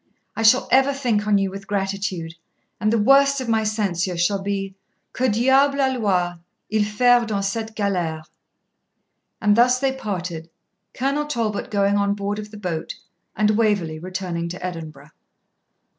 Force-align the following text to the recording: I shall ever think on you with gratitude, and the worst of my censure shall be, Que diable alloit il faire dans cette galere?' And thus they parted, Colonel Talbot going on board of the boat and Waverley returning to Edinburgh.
I 0.35 0.41
shall 0.41 0.67
ever 0.71 0.93
think 0.95 1.27
on 1.27 1.37
you 1.37 1.51
with 1.51 1.67
gratitude, 1.67 2.33
and 2.79 2.91
the 2.91 2.97
worst 2.97 3.39
of 3.39 3.47
my 3.47 3.63
censure 3.63 4.17
shall 4.17 4.41
be, 4.41 4.73
Que 5.13 5.29
diable 5.29 5.79
alloit 5.79 6.39
il 6.71 6.83
faire 6.85 7.23
dans 7.27 7.45
cette 7.47 7.75
galere?' 7.75 8.23
And 9.39 9.55
thus 9.55 9.79
they 9.79 9.91
parted, 9.91 10.49
Colonel 10.95 11.27
Talbot 11.27 11.69
going 11.69 11.97
on 11.97 12.15
board 12.15 12.39
of 12.39 12.49
the 12.49 12.57
boat 12.57 12.95
and 13.35 13.51
Waverley 13.51 13.99
returning 13.99 14.49
to 14.49 14.65
Edinburgh. 14.65 15.11